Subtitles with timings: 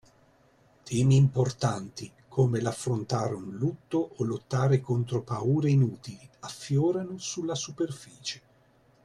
[0.83, 8.41] Temi importanti, come l’affrontare un lutto o lottare contro paure inutili, affiorano sulla superficie